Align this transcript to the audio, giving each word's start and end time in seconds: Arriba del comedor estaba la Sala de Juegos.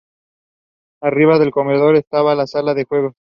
Arriba 1.03 1.37
del 1.37 1.51
comedor 1.51 1.95
estaba 1.95 2.33
la 2.33 2.47
Sala 2.47 2.73
de 2.73 2.85
Juegos. 2.85 3.13